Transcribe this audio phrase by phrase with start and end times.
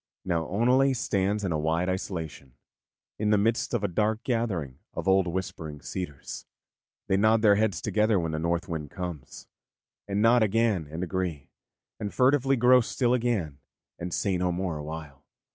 [0.25, 2.55] Now Oneleigh stands in a wide isolation,
[3.19, 6.47] in the midst of a dark gathering of old whispering cedars.
[7.05, 9.47] They nod their heads together when the North Wind comes,
[10.07, 11.51] and nod again and agree,
[11.99, 13.59] and furtively grow still again,
[13.99, 15.23] and say no more awhile.